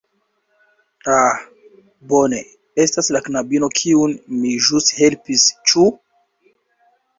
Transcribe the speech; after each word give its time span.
Ah, 1.17 1.35
bone, 2.13 2.39
estas 2.87 3.11
la 3.17 3.23
knabino 3.27 3.71
kiun 3.83 4.17
mi 4.41 4.57
ĵus 4.71 4.91
helpis, 5.03 5.47
ĉu? 5.71 5.89